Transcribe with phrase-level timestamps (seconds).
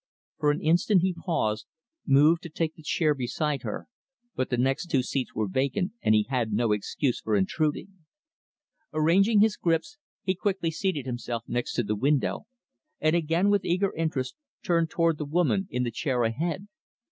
[0.39, 1.67] For an instant, he paused,
[2.07, 3.85] moved to take the chair beside her;
[4.35, 7.89] but the next two seats were vacant, and he had no excuse for intruding.
[8.93, 12.47] Arranging his grips, he quickly seated himself next to the window;
[12.99, 16.67] and again, with eager interest, turned toward the woman in the chair ahead.